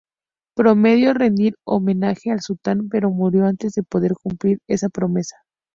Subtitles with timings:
[0.55, 5.35] Prometió rendir homenaje al sultán, pero murió antes de poder cumplir esa promesa.